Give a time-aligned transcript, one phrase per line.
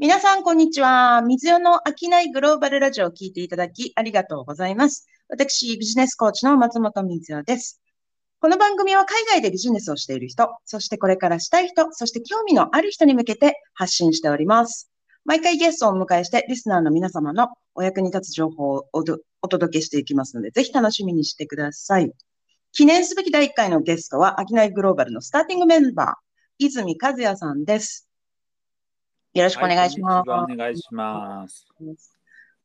[0.00, 1.22] 皆さん、こんにちは。
[1.22, 5.08] 水代の商いグローバルラジオを聞いていただきありがとうございます。
[5.28, 7.80] 私、ビジネスコーチの松本水代です。
[8.40, 14.88] この番組は海外でビジネスをしている人、そしてこれからしたい人、そして興味のある人に向けて発信しております。
[15.24, 19.02] 毎回ゲストをお迎えして、リスナーの皆様のお役に立つ情報をお
[19.42, 22.12] お届けしていきますので、ぜひ楽しみにしてください。
[22.70, 26.14] 記念すべき第1回のゲストは、商いグローバルのスターティングメンバー、
[26.58, 28.07] 泉和也さんです。
[29.34, 30.30] よろしくお願いします。
[30.30, 31.66] はいお願いします。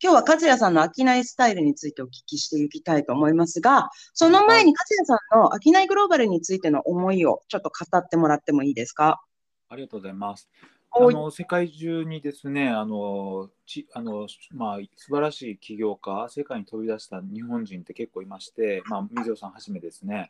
[0.02, 9.22] 今日は和也さんの商いスタイルについてお聞きしていきたいと思いますが、その前に和也さんの商いグローバルについての思いをちょっと語ってもらってもいいですか？
[9.70, 10.50] ありがとうございます。
[10.92, 20.30] あはいの世界中にですね、あのちあのまあ素晴らしい起業家、世界に飛び出した日本人って結構いまして、まあ水尾さんはじめですね。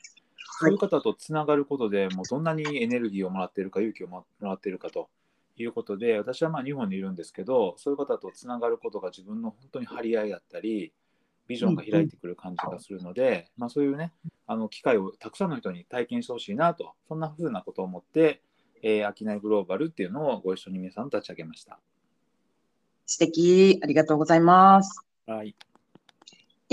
[0.60, 5.10] そういう方とつながることでもうどんなにエネルギーをもらっているか勇気をもらっているかと
[5.58, 10.94] いうことで私はまあ日本にいるんですけどそういう方とつながることが自分の本当に張り合いだったり
[11.48, 14.14] ビジョンが開いてくる感じがするので、まあ、そういうね
[14.48, 18.42] あの機会をたくさんの人に体験してほしいなとそんなふうなことを思って、
[18.82, 21.80] えー、商いグローバルっていうのをご一緒に皆さんと立ち上げました。
[23.06, 23.80] 素敵。
[23.84, 25.06] ありがとうございます。
[25.28, 25.56] はい、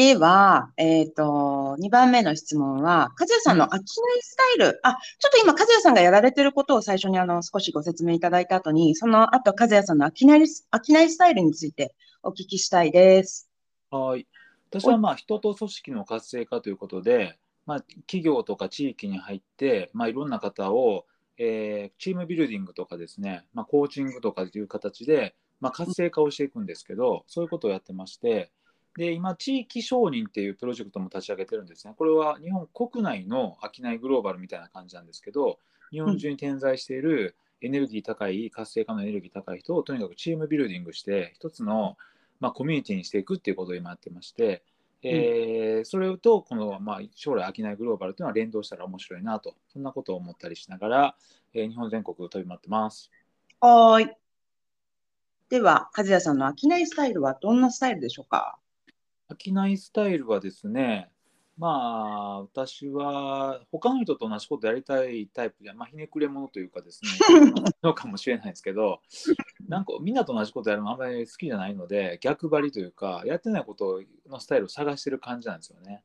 [0.00, 3.82] では、えっ、と、2番目の質問は、和也さんの商い
[4.22, 13.50] スタイル、あ、ちょっと今、和也さんがやられてることを最初にあの、少しご説明いただいた後に、その後、和也さんの商い、商いスタイルについてお聞きしたいです。
[13.90, 14.26] はい。
[14.70, 21.04] 私はまあ人と組織の活性化ということで、まあ、企業とか地域に入って、まあ、いろんな方を、
[21.36, 28.50] えーチームビルディングとかですね、まあ、コーチングとかという形で、まあ、活性化をしていくんですけどそういうことをやってまして
[28.96, 35.58] で今地域承認っていうプロジェクトも立ち上げてるんですねこれは日本国内の商いグローバルみたいな感じなんですけど
[35.91, 41.97] 日本中に点在しているエネルギー高い活性化のエネルギー高い人をとにかくチームビルディングして一つの
[42.41, 44.62] まあ、コミュニティにしていくっていうことを今やってまして、
[45.02, 51.14] えーそれとこの、まあ、将来商いグローバルというのは連動したら面白いなとそんなことを思ったりしながら、
[51.54, 53.10] えー日本全国飛び回ってます。
[53.60, 54.16] はーい。
[55.50, 58.59] では、和也さんの商いスタイルはどんなスタイルでしょうか？
[59.38, 61.10] 商いスタイルはですね
[61.58, 67.10] まあ私は他の人と同じことやりたいタイプで、まあ、ひねくれ者というかですね
[67.82, 69.02] のかもしれないですけど
[69.69, 76.02] なんかみんなと同じことやるのあんまり好きじゃないので逆張りというかやってないことのスタイルを探してる感じなんですよね。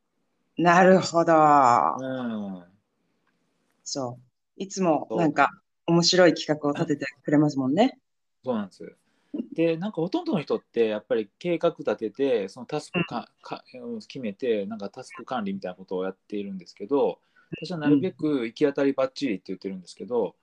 [0.57, 1.33] なるほど。
[1.99, 2.07] う
[2.61, 2.63] ん
[3.83, 4.21] そう。
[4.57, 5.51] いつもなんか
[5.85, 7.99] 面白い企画を立ててくれますもんね。
[8.43, 8.95] そうなんです。
[9.55, 17.19] で、なんかほとんどの人ってやっぱり計画立てて、そのタスクかかうん決めて、なんかタスク管理みたいなことをやっているんですけど、
[17.51, 20.35] 私はなるべく行き当たりばっちりって言ってるんですけど、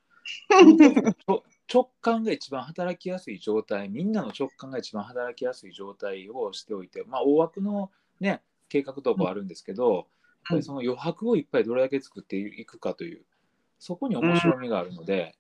[0.51, 7.91] その時ちょ直感が一番働きやすい状態、みんなの直感が一番働きやすい状態をしておいて、まあ、大枠の、
[8.21, 10.05] ね、計画とかはあるんですけど、やっ
[10.49, 13.23] ぱりその余白をいっぱいどれだけ作っていくかという、
[13.79, 15.35] そこに面白みがあるので、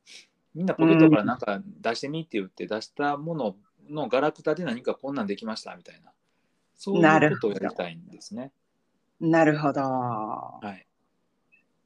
[0.54, 3.56] みんなポケットからなんか出してみって言って出したもの
[3.88, 6.12] のガラクタで何かこんなんできましたみたいな、
[6.76, 8.52] そういうことをやりたいんですね。
[9.20, 9.80] なるほど。
[9.80, 10.86] はい。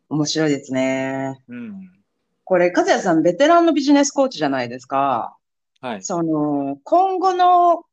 [0.08, 1.42] 面白いですね。
[1.48, 1.92] うん。
[2.44, 5.36] これ、和也さん、ベテランのビジネスコーチじゃないですか。
[5.80, 6.02] はい。
[6.02, 7.84] その、今後の、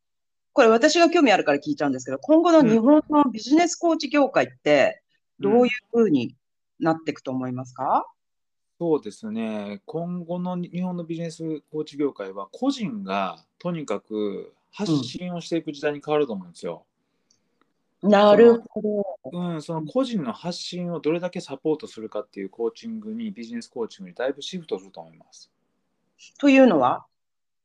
[0.53, 5.01] これ私が興味あるから聞いちゃうんですけど、今後の日本のビジネスコーチ業界って、
[5.39, 6.35] どういう風に
[6.79, 8.05] なっていくと思いますか、
[8.79, 9.81] そうですね。
[9.85, 16.83] 今後の日本のビジネスコーチ業界は、個人がとにかく発信をしていく時代に変わると思うんですよ。
[18.01, 19.05] なるほど。
[19.31, 25.49] うん、その個人の発信をどれだけサポートするかっていうコーチングに、ビジネスコーチングにだいぶシフトすると思います。
[26.37, 27.05] というのは？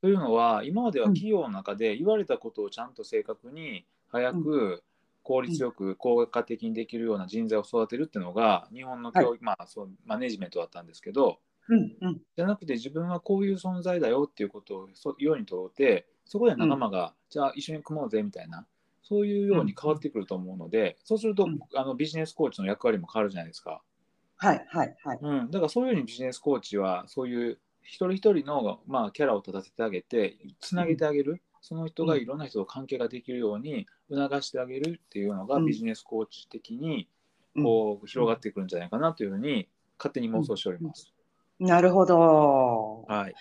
[0.01, 4.85] というのは、今までは企業の中で言われたことをちゃんと正確に、早く、
[5.29, 12.21] 効率よく、効果的にできるような人材を育てるっていうのが、日本の教育、まあそう、マネジメントだったんですけど、うんうん。
[12.35, 18.67] じゃなくて自分はこういう存在だよっていうことをそ世に問うて、そこで仲間が、じゃあ一緒に組もうぜみたいな、
[19.03, 21.59] そういうように変わってくると思うので、そうすると、うん。
[21.75, 23.83] あのビジネスコーチの役割も変わるじゃないですか。
[24.39, 25.19] はい、はい、はい。
[25.21, 35.67] うん、だからそういうふうにビジネスコーチはそういう一人一人の、まあ、キャラを立たせてあげてつなげてあげる、その人がいろんな人と関係ができるように促してあげるっていうのがうん。
[35.67, 37.09] ビジネスコーチ的に
[37.55, 37.65] うん。
[37.65, 39.69] こう広がってくるんじゃないかなというふうに
[39.99, 41.13] 勝手に妄想しております。
[41.59, 43.05] なるほど。
[43.09, 43.35] はい、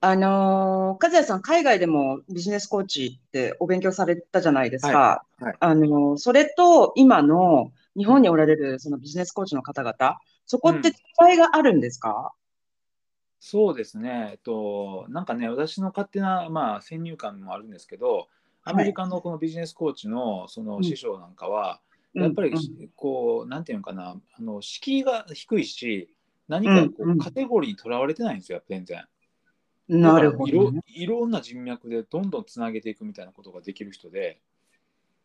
[0.00, 5.24] あのー、和也さん、海外でもビジネスコーチってお勉強されたじゃないですか。
[5.40, 5.44] い。
[5.44, 5.56] はい。
[5.58, 12.32] あのー、それと今の日本におられるそのビジネスコーチの方々、そこって違いがあるんですか、
[13.40, 18.28] そうですね、えっと、なんかね、私の勝手な、まあ、先入観もあるんですけど、
[18.66, 21.80] アメリカのこのビジネスコーチのその師匠なんかは、
[22.14, 22.52] やっぱり
[22.96, 26.10] こう、なんていうのかな、あの敷居が低いし、
[26.48, 29.04] 何かこうカテゴリーにとらわれてないんですよ、全然。
[29.88, 34.40] なるほど、ね、いろんな人脈でどんどんつなげていくみたいなことができる人で。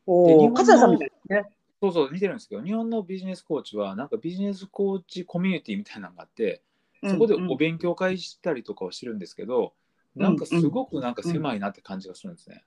[0.06, 1.46] おお、さんみたいですね。
[1.82, 6.62] そうそう、似てるんですけど、日本のビジネスコーチは、なんかビジネスコーチコミュニティみたいなのがあって、
[7.04, 9.74] そこでお勉強会したりとかはしてるんですけど、
[10.16, 10.36] うんうん、なん。
[10.38, 12.64] かすごくなんか狭いなって感じがするんですね。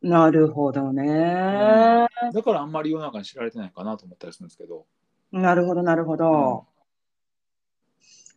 [0.00, 4.86] なるほどね、うん、だからあんまり世の中に知られてないかなと思ったりするんですけど。
[5.32, 6.66] なるほど、なるほど。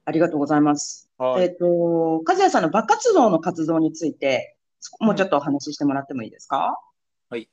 [0.04, 1.10] ありがとうございます。
[1.18, 4.58] はい、えっ、ー、と、和也さんの場活動の活動について、
[5.00, 6.80] もうちょっとお話ししてもらってもいいですか、
[7.30, 7.50] はい。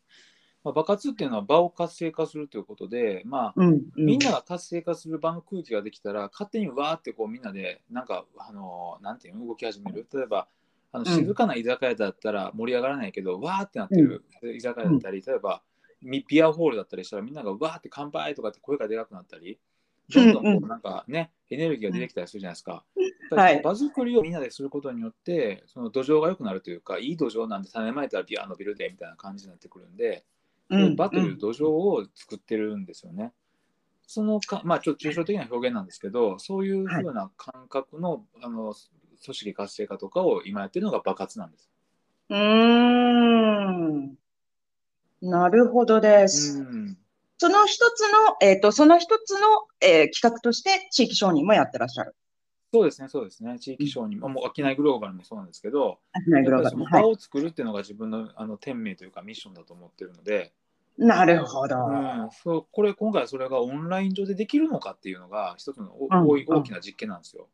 [0.65, 10.09] まあ、場活っていうのは場を活性化するということで、まあ、うんうん、みんなが活性化する場の空気ができたら、勝手にわーってこうみんなで、なんか、あの、なんていうの、動き始める。
[10.13, 10.49] 例えば、
[10.93, 15.63] あの静かな居酒屋だったら盛り上がらないけど、うん、わーってなってる居酒屋だったり、例えば、
[16.03, 19.59] ビアホールだったりしたらみんながわーって乾杯とかって声がでかくなったり、
[20.11, 22.85] どんどんこうなんかね、エネルギーが出てきたりするじゃないですか。
[23.31, 30.25] はい、場作りをみんなですることによって、その土壌が良くなるというか、いい土壌なんで種まいたらビア伸びるでみたいな感じになってくるんで、
[30.71, 33.33] うん、場という土壌を作ってるんですよね。
[34.07, 38.75] そのか、まあちょっと抽象的な表現なんですけど、そういうふうな感覚の,、あの
[39.25, 41.71] 組織活性化とかを今やってるのが爆発なんです。
[42.31, 44.15] うん。
[45.21, 46.61] なるほどです。
[46.61, 46.99] うん
[47.41, 49.47] その一つの、えっ、ー、と、その一つの、
[49.81, 52.17] えー、企画として地域承認もやってらっしゃる。
[52.75, 53.59] そうですね、そうですね。
[53.61, 60.53] 地域承認、うん、もう、商いグローバルもそうなんですけど、商いグローバル場を作るっていうのが自分のあの天命というかミッションだと思ってるので、
[60.99, 67.47] なるほど、うん、そうこれ今回それがオンライン上でできるのかっていうのが一つの大,、うん、大きな実験なんですよ。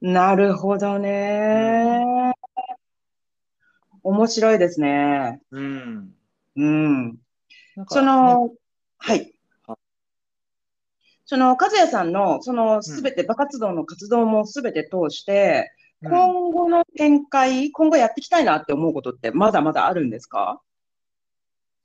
[0.00, 2.32] なるほどね、
[4.02, 5.40] うん、面白いですね。
[5.50, 6.14] うん。
[6.56, 7.18] うん。
[7.88, 8.50] その、
[8.98, 9.32] はい。
[11.24, 15.72] その、和也さんの、その、すべて、部活動の活動もすべて通して、
[16.02, 20.60] うん、今後の展開、今後やっていきたいなって思うことってまだまだあるんですか？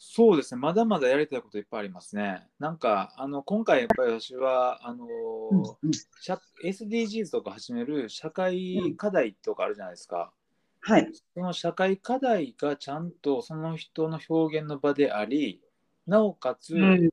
[0.03, 2.48] そうですね、まだまだやりたいこといっぱいありますね。
[2.57, 5.92] なんか、あの今回やっぱり私は、あの、うんうん、
[6.65, 10.33] SDGs とか始める社会課題とかあるじゃないですか。
[10.81, 11.07] はい。
[11.36, 15.62] その社会課題がちゃんとその人の表現の場であり、
[16.07, 17.12] なおかつ、うん、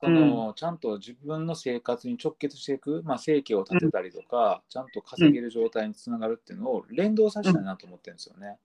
[0.00, 8.56] そのちゃんと自分の生活に直結していく、まあ、生計を立てたりとか、ちゃんと稼げる状態につながるっていうのを連動させたいなと思ってるんですよね。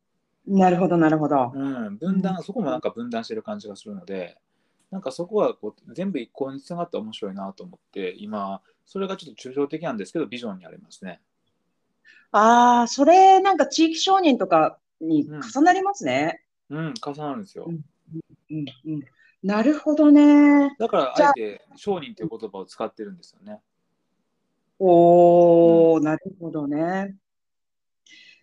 [0.48, 1.52] なるほど、なるほど。
[1.54, 4.38] うん、分断、そこもなんか分断してる感じがするので、
[4.92, 11.20] なんかそこはこう全部一向につながって面白いなと思って、今、それがちょっと抽象的なんですけど、ビジョンにありますね。
[12.32, 16.44] ああ、それなんか地域承認とかに重なりますね。
[16.70, 17.66] うん、うん、重なるんですよ。
[17.68, 17.82] うん
[18.52, 19.04] うんうん、
[19.42, 20.76] なるほどね。
[20.78, 23.62] だから、あえて商人という言葉を使ってるんですよね。
[24.80, 27.16] おー、うん、なるほどね。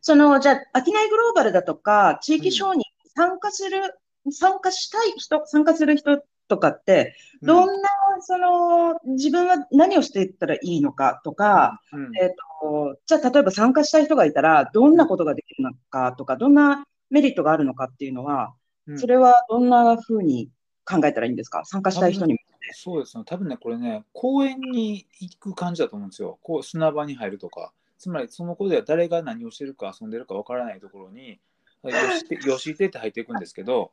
[0.02, 2.82] その、じゃあ、商いグローバルだとか、地域商人
[3.16, 11.80] 参加する、うん、参加したい人、参加する人とかって、どんな、うん、その、自分は何をしていったらいいのかとか、
[12.20, 12.30] えっ、
[12.62, 18.54] と、じゃあ、例えば参加したい人がいたら、どんなことができるのかとか、どんなメリットがあるのかっていうのは、
[18.96, 20.50] それはどんなふうに
[20.84, 21.64] 考えたらいいんですか？
[21.64, 22.36] 参加したい人に
[22.72, 26.38] そうですね、多分ね、これね、公園に行く感じだと思うんですよ。
[26.42, 27.72] こう砂場に入るとか。
[28.02, 31.38] つまり、その子では誰が何をしてるか遊んでるかわからないところに、
[31.84, 33.92] よしてよしてって入っていくんですけど、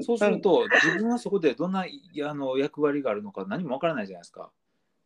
[0.00, 4.52] そうすると、自分はそこでどんなあの役割があるのか何もわからないじゃないですか。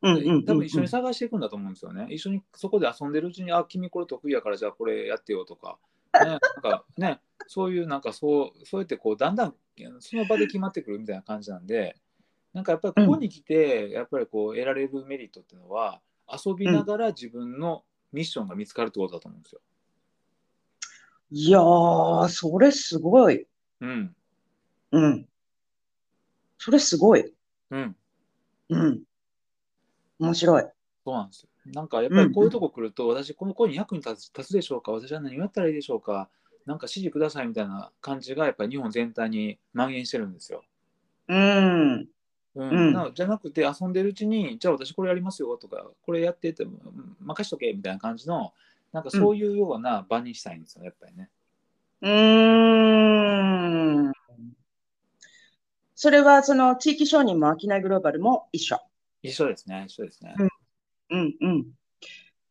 [0.02, 2.08] 多分一緒に探していくんだと思うんですよね。
[2.10, 5.78] 一緒にそこで遊んでるうちに、あ、君これ得意やからじゃあこれやってよとか、
[6.12, 9.54] ね、なんかね、そういうなんかそう、そうやってこうだんだん
[10.00, 11.96] その場で決まってくるみたいな感じなんで、
[12.52, 17.84] なんかやっぱりここに来て、やっぱりこう得られるメリットっていうのは、遊びながら自分の
[18.16, 19.60] ミッションが見つかるってことだと思うんですよ。
[21.30, 23.46] いやー、それすごい。
[23.82, 24.16] うん。
[24.92, 25.28] うん。
[26.56, 27.34] それすごい。
[27.70, 27.96] うん。
[28.70, 29.02] うん。
[30.18, 30.64] 面白い。
[31.04, 31.50] そうなんですよ。
[31.74, 34.92] なんかやっぱりこういうとこ来ると、うん、私この子に役に立つ立つでしょうか？
[34.92, 36.30] 私は何をやったらいいでしょうか？
[36.64, 40.62] なんか指示くださいみたいな感じがやっぱり日本全体に蔓延してるんですよ。
[41.28, 42.08] うん。
[42.58, 46.66] うん、なじゃなくて遊んでるうちにじゃあ私これやりますよとかこれやってって
[47.20, 48.54] 任しとけみたいな感じの
[48.92, 51.28] なんかそういうような場にしたいんですよ、やっぱりね。
[52.00, 54.12] うん。
[55.94, 58.78] それはその地域承認も商いグローバルも一緒。
[59.22, 60.34] 一緒ですね、一緒ですね。
[60.38, 60.48] うん、
[61.10, 61.66] うん、うん。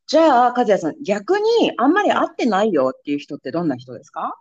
[0.07, 4.39] じゃあ、和也さん、逆にあんまり会ってないよっていう人ってどんな人ですか？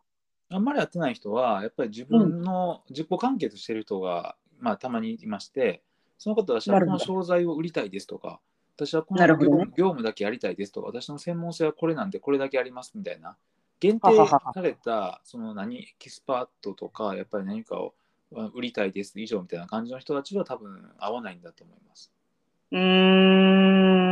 [0.51, 5.83] あんまりやってない人は、やっぱり自分の自己完結してる人が、まあ、たまにいまして、
[6.17, 8.41] その方は私はこの商材を売りたいですとか、
[8.77, 13.37] 私はこの業なるほどね務業務だけやりたいですとか、私の専門性はこれなんでこれだけやりますみたいな、
[13.79, 17.93] 限定された、その何、エキスパートとか、やっぱり何かを
[18.35, 22.11] あ売りたいです以上みたいな感じの人たちは多分合わないんだと思います。
[22.73, 24.05] うーん。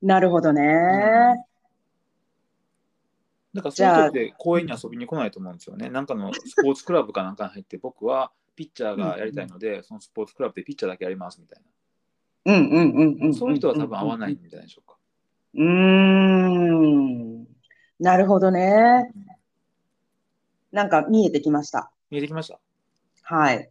[0.00, 1.44] なるほどね。
[3.54, 5.90] だからそういう人って公園に遊びに来ないと思うんですよね。
[5.90, 11.62] なんかのスポーツクラブかなんかに入って、僕はピッチャーがやりたいので、そのスポーツクラブでピッチャーだけやりますみたい
[12.44, 13.28] うんうんうんうな。
[13.28, 13.34] ん。
[13.34, 14.96] そういう人は多分合わないんじゃないでしょうか。
[15.54, 17.46] うーん。
[18.00, 19.12] なるほどね。
[20.72, 21.92] なんか見えてきました。
[22.10, 22.58] 見えてきました
[23.22, 23.70] はい。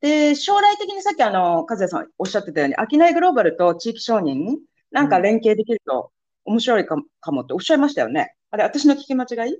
[0.00, 4.58] で、将来的にさっきあの、和也さんおっしゃってたように、商いグローバルと地域承認、
[4.90, 6.10] なんか連携できると
[6.44, 8.34] 面白いかもかもっておっしゃいましたよね。
[8.50, 9.56] あれ、私の聞き間違い？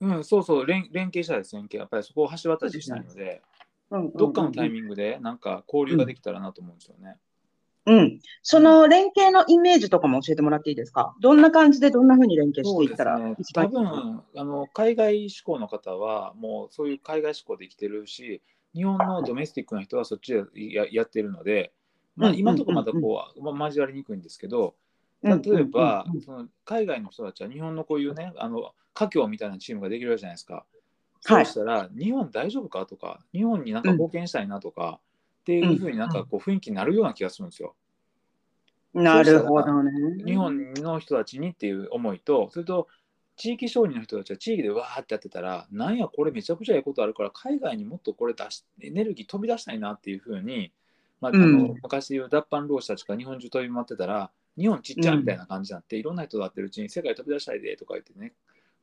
[0.00, 1.78] うん、そうそう、連連携したいです、連携。
[1.78, 3.40] やっぱりそこを橋渡ししたいので、
[3.90, 7.16] どっかのタイミングでなんか交流ができたらなと思うんですよね。
[7.86, 8.20] うん。
[8.42, 11.14] その連携のイメージとかも教えてもらっていいですか？
[11.20, 13.86] どんな感じでどんな風に連携していったらね多分
[14.36, 18.42] あの海外志向の方はもうそういう海外志向で生きてるし、
[18.74, 20.42] 日本のドメスティックな人はそっちで
[20.74, 21.72] ややってるので、
[22.16, 24.74] まあ、うん今のところまだこう、まあ、交わりにくいんですけど、
[25.22, 30.64] うん例えばその海外の人たちは日本のこういうね、あの華僑みたいなチームができるわけじゃないですか。
[31.34, 35.00] はいそうしたら、日本大丈夫かとか、日本になんか貢献したいなとか、
[35.40, 37.74] っていうふうになんかこう雰囲気になるような気がするんですよ。
[38.94, 40.24] なるほどね。
[40.24, 42.88] 日本の人たちにっていう思いと、それと
[43.36, 50.72] 地域承認の人たちは地域でわーってやってたら、なんや、これめちゃくちゃいいことあるから、海外にもっとこれ出し、エネルギー飛び出したいなっていうふうに、
[51.20, 58.32] まあ、あのうん昔でいう脱藩浪士たちが日本中飛び回ってたら、日本ちっちゃいみたいな感じになって、いろんな人がやってるうちに世界飛び出したいでとか言ってね、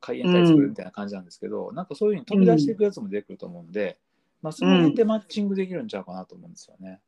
[0.04, 3.98] 海援隊作るみたいな感じなんですけど、なんかそういうふうに飛び出していくやつも出てくると思うんで、
[4.42, 7.00] まあ、その辺でマッチングできるんちゃうかなと思うんですよね。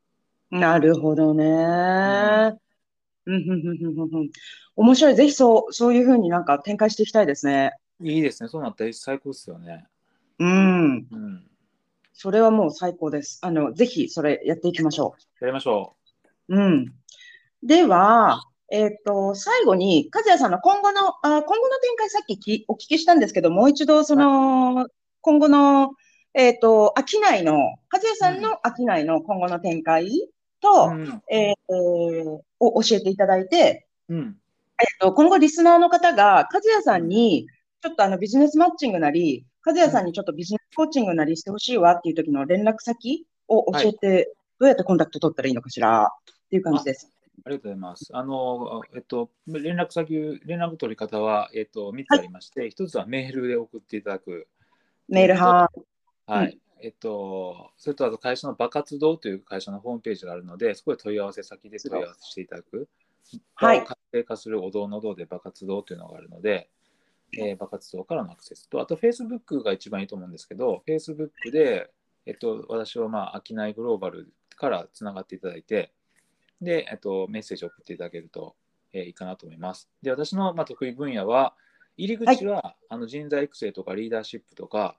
[0.49, 1.43] なるほどね。
[1.43, 2.55] うん、
[3.25, 4.29] うん、うん、うん、うん。
[4.75, 5.15] 面白い。
[5.15, 7.73] ぜひそう、そういう風になんか展開していきたいですね。
[8.01, 9.85] いいですね、そうなったら最高ですよね。
[10.39, 11.07] うん。
[11.11, 11.43] うん。
[12.13, 13.39] それはもう最高です。
[13.43, 15.95] あの、ぜひそれやっていきましょやりましょ
[16.47, 16.55] う。
[16.55, 16.93] うん。
[17.61, 24.87] では、えっと、最後に、和也さんの今後の、あ、今後の展開さっききお聞きしたんですけど、もう一度、その、
[25.21, 25.91] 今後の、
[26.33, 27.55] えっと、商いの、
[27.91, 30.11] 和也さんの商いの今後の展開う。
[30.59, 31.21] と、うん。
[31.31, 34.37] えーを教えていただいて、うん。
[34.79, 37.47] えっと、今後リスナーの方が、和也さんに、
[37.81, 47.11] ちょっとあのビジネスマッチングなり、和也さんにちょっとビジネスコーチングなりしてほしいわっていう時の連絡先を教えて、どうやってコンタクト取ったらいいのかしらっていう感じです。
[47.45, 48.09] ありがとうございます。
[48.13, 54.47] あの、えっと、連絡先、連絡取り方は、えっと、3つありまして、1つはメールで送っていただく。
[55.07, 55.71] メールは、
[56.25, 56.51] はい。
[56.51, 62.87] うんえっと、それとあと会社のバカ活動という会社のホームページがあるので、そこで問い合わせ先で問い合わせしていただく。
[63.55, 66.69] はい活性化するお堂の堂でバカ活動というのがあるので、
[67.37, 71.89] えー、バカ活動からのアクセスと、あと Facebook が一番いいと思うんですけど、Facebook で、
[72.25, 75.91] えっと、私はまあ、商いグローバルからつながっていただいて、
[76.61, 78.55] で、えっと、メッセージを送っていただけると、
[78.93, 79.89] えーいいかなと思います。
[80.01, 81.55] で、私のまあ得意分野は、
[81.97, 84.97] 入り口は、あの人材育成とかリーダーシップとか、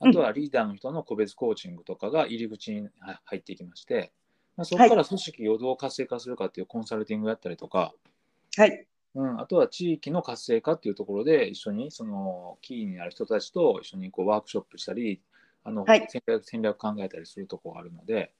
[0.00, 4.12] あとはリーダーの人の個別コーチングとかが入り口には入っていきまして、
[4.56, 7.94] まあ、そこから組織をどう活性化するかっていうコンサルティングをやったりとか、
[8.56, 8.86] はい。
[9.14, 15.20] うん、あとは地域の活性化っていうところで一緒にそのキーになる人たちと一緒にこうワークショップしたり
[15.62, 18.32] あの、はい戦略戦略考えたりするところがあるので、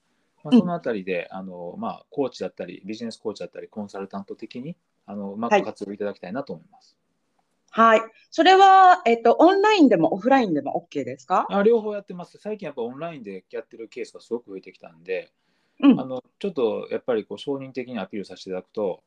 [0.44, 6.96] まあ、うんそのあたりで、あのまあ、コーチだったりビジネスコーチだったりコンサルタント的にあのうまはいく活用いただきたいなと思います。
[7.70, 8.02] はい。
[8.30, 11.46] それは、えっと、オンラインでもオフラインでも OK ですか？
[11.50, 12.38] あ両方やってます。
[12.38, 15.32] 最近やっぱオンラインでやってるケースがすごく増えてきたんで、
[15.80, 16.04] うんあ。
[16.04, 19.02] のちょっとやっぱりこう承認的にアピールさせていただくと、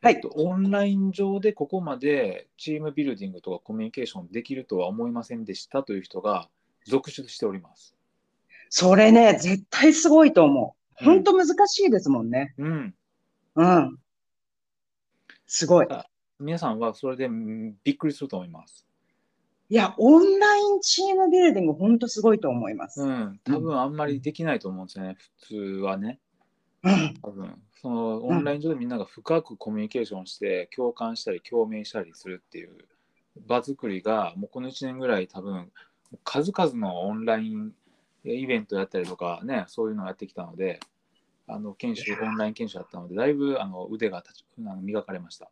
[0.00, 6.48] はいえっと、オンライン上でここまでチームビルディングとかコミュニケーションできるとは思いませんでしたという人が
[6.86, 7.94] 続出しております。
[8.70, 10.64] それね、絶対すごいと思う。
[10.64, 12.54] うん本当難しいですもんね。
[12.58, 12.94] うん、
[13.56, 13.98] うん。
[15.46, 15.86] すごい。
[16.40, 18.86] 皆さんはそれでうんびっくりすると思います。
[19.70, 23.02] いや、オンラインチームビルディング、本当すごいと思います。
[23.02, 26.20] うん、多分あんまりできないと思うんですよね、普通はね。
[26.82, 27.14] うん。
[27.22, 32.76] 多分そのオンライン上でみんなが深くコミュニケーションして共感したり共鳴したりするっていう
[33.46, 35.70] 場作りがもうこの1年ぐらい多分
[36.24, 37.72] 数々のオンライン
[38.34, 40.80] イベントやったりとかねそういうのをやってきたので
[41.46, 45.50] あの研修オンライン研修やったのでだいぶあの腕が立ちあの磨かれました。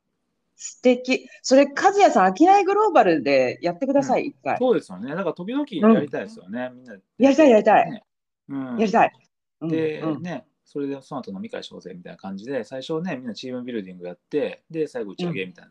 [0.57, 1.29] 素敵。
[1.43, 4.57] それ、和也さん、飽きないグローバルでやってください、一回。
[4.57, 5.11] そうですよね。
[5.11, 6.71] だから時々やりたいですよね。
[6.75, 7.03] みんなで。
[7.19, 8.03] やりたいやりたいね
[8.49, 9.13] うん、やりたい。
[9.61, 15.71] うんで、うんね、それでその後飲み会しようぜみたいな感じで、最初ね、みんなチームビルディングやって、で、最後打ち上げみたいな。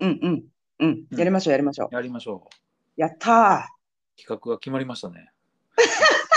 [0.00, 0.44] うんうん
[0.78, 1.06] うん。
[1.10, 1.94] やりましょう、やりましょう。
[1.94, 3.00] やりましょう。
[3.00, 3.74] やった
[4.16, 5.30] 企画が決まりましたね。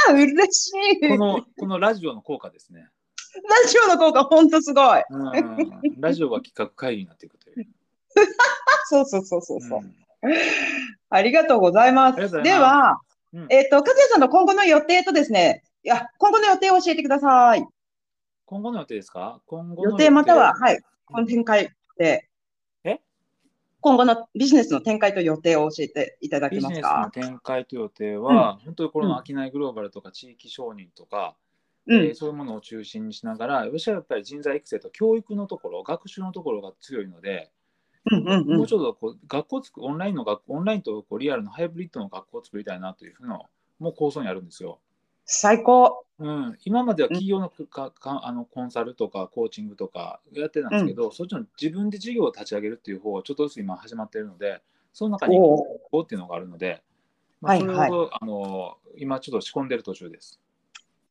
[0.09, 0.13] ー。
[0.15, 1.09] 嬉しい。
[1.09, 2.87] この、このラジオの効果ですね。
[3.63, 5.03] ラジオの効果、ほんとすごい。
[5.09, 7.67] うん、ラジオが企画会議になっていくという。
[8.89, 9.79] そうそうそうそうそう。
[9.79, 9.95] うん
[11.09, 12.41] ありがとうございます。
[12.41, 12.99] では、
[13.33, 17.65] うんえっ、と、和也さんの今後の予定とですね、いや、今後の予定を教えてください。
[18.45, 19.41] 今後の予定ですか？
[19.45, 22.28] 今後の予定または、はい、この展開で。
[23.79, 27.21] え今後のビジネスの展開と予定を教えていただけビジネスのますか。
[27.21, 31.35] 展開と予定は、本当にこの商いグローバルとか地域承認とか、
[31.87, 37.51] うんえー、そういうものを中心にしながら、私はやっぱり人材育成と教育のところ、学習のところが強いので、
[38.11, 43.41] うんうんうんもうちょっとこう学校つくオンラインの学オンラインとこうリアルのハイブリッドの学校を作りたいなというふうな
[43.79, 44.79] もう構想にあるんですよ。
[45.31, 46.05] 最高。
[46.17, 56.83] うん、今までは企業のかかあのコンサルとかコーチングとかやってたんですけど、そっちの自分で事業を立ち上げるっていう方がちょっとずつ今始まっているのでその中にこうっていうのがあるので、
[57.39, 60.41] まあ、はいはいそれを、あの今ちょっと仕込んでる途中です。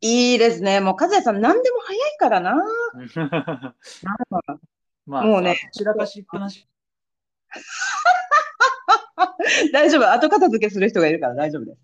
[0.01, 0.81] いいですね。
[0.81, 2.55] もう和也さん、何でも早いからな。
[5.07, 6.69] まあ、もうね散らかしっぱなし。
[9.73, 10.13] 大丈夫。
[10.13, 11.81] 後片付けする人がいるから大丈夫です。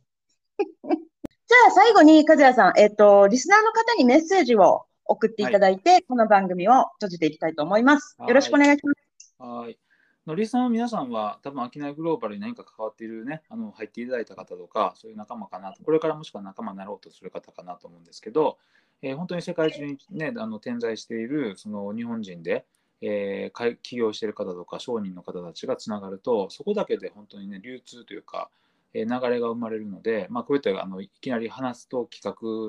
[1.75, 8.14] 最後に、和也さん、えっと、リスナーの方にメッセージを送っていただいて、この番組を閉じていきたいと思います。
[8.16, 9.35] はいよろしくお願いします。
[9.38, 9.76] はい。
[10.25, 18.57] のリスナーの皆さんは、多分、商いグローバルに何か関わっているね、あの入っていただいた方とか、そういう仲間かなと、これからもしくは仲間になろうとする方かなと思うんですけど、
[19.02, 22.64] えー本当に世界中に、ね、あの点在しているその日本人で、
[23.00, 28.63] えー起業している方とか商人の方たちがつながると、そこだけで本当にね、流通というか、えー
[28.94, 32.22] 流れが生まれるので、まあ、こういったあのいきなり話すと企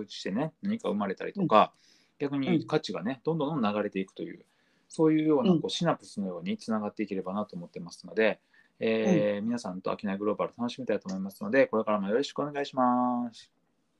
[0.03, 1.72] 画してね、何か生まれたりとか、
[2.18, 4.44] 逆に価値がね、どんどんどん流れていくという、
[4.90, 8.40] そういうようなうんこうシナプスのようにつながっていければなと思ってますので、
[8.79, 13.51] えー皆さんと商いグローバル楽しみたいと思いますので、これからもよろしくお願いします。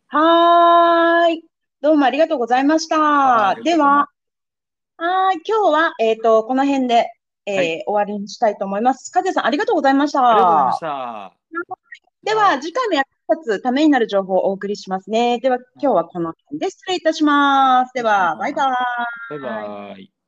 [0.08, 1.46] はーい。
[1.82, 3.00] どうもありがとうございました。
[3.00, 4.10] はいでは、
[4.98, 5.42] はーい。
[5.46, 7.12] 今日は、えっと、この辺で、
[7.46, 9.12] えーはい終わりにしたいと思います。
[9.14, 10.28] 和也さん、ありがとうございました。
[10.28, 11.85] ありがとうございました。
[12.26, 13.08] では、次回も役
[13.46, 15.40] 立つためになる情報をお送りしますね。
[15.40, 17.94] では、今日はこの辺で失礼いたします。
[17.94, 19.40] では、バイバーイ。
[19.40, 19.50] バ
[19.90, 20.15] イバイ。